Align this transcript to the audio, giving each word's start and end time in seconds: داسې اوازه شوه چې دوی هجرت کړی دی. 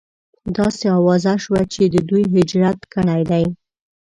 داسې 0.57 0.85
اوازه 0.97 1.33
شوه 1.43 1.61
چې 1.73 1.81
دوی 2.09 2.23
هجرت 2.35 2.79
کړی 2.93 3.21
دی. 3.31 3.45